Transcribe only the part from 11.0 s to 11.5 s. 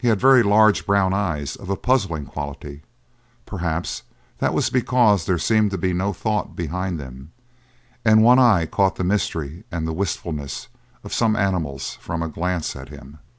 of some